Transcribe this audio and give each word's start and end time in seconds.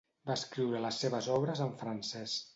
Va 0.29 0.37
escriure 0.39 0.81
les 0.85 1.03
seves 1.05 1.29
obres 1.37 1.63
en 1.69 1.73
francès. 1.85 2.37